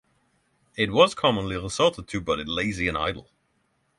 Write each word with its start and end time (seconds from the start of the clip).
It 0.75 0.91
was 0.91 1.13
commonly 1.13 1.55
resorted 1.57 2.07
to 2.07 2.21
by 2.21 2.37
the 2.37 2.43
lazy 2.45 2.87
and 2.87 2.97
idle. 2.97 3.29